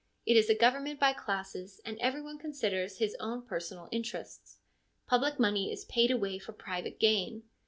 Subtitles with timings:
[0.25, 4.57] It is a government by classes, and every one considers his own personal interests.
[5.05, 7.43] Public money is paid away for private gain.